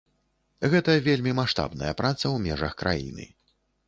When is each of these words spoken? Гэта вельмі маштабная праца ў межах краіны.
Гэта 0.73 0.95
вельмі 1.07 1.33
маштабная 1.39 1.91
праца 1.99 2.21
ў 2.21 2.37
межах 2.47 2.73
краіны. 2.81 3.29